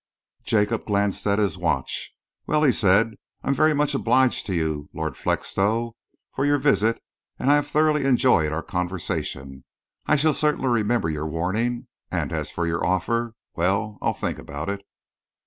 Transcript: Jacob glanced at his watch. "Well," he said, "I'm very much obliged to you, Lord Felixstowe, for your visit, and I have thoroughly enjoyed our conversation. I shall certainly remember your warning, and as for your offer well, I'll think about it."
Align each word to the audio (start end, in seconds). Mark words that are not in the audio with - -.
Jacob 0.43 0.85
glanced 0.87 1.27
at 1.27 1.37
his 1.37 1.59
watch. 1.59 2.11
"Well," 2.47 2.63
he 2.63 2.71
said, 2.71 3.17
"I'm 3.43 3.53
very 3.53 3.75
much 3.75 3.93
obliged 3.93 4.47
to 4.47 4.55
you, 4.55 4.89
Lord 4.95 5.15
Felixstowe, 5.15 5.95
for 6.33 6.43
your 6.43 6.57
visit, 6.57 6.99
and 7.37 7.51
I 7.51 7.55
have 7.57 7.67
thoroughly 7.67 8.05
enjoyed 8.05 8.51
our 8.51 8.63
conversation. 8.63 9.63
I 10.07 10.15
shall 10.15 10.33
certainly 10.33 10.69
remember 10.69 11.07
your 11.11 11.27
warning, 11.27 11.85
and 12.09 12.31
as 12.33 12.49
for 12.49 12.65
your 12.65 12.83
offer 12.83 13.35
well, 13.53 13.99
I'll 14.01 14.13
think 14.15 14.39
about 14.39 14.71
it." 14.71 14.83